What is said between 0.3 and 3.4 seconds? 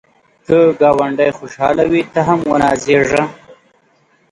که ګاونډی خوشحال وي، ته هم ونازېږه